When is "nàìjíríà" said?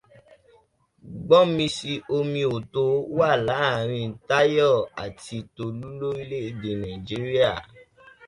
6.81-7.51